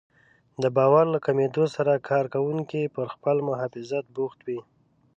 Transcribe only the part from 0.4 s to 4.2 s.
د باور له کمېدو سره کار کوونکي پر خپل محافظت